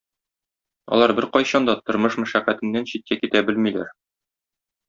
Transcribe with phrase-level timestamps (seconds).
[0.97, 3.97] Алар беркайчан да тормыш мәшәкатеннән читкә китә белмиләр.